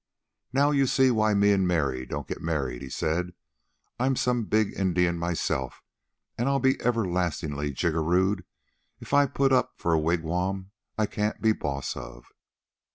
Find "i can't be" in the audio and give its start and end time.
10.97-11.51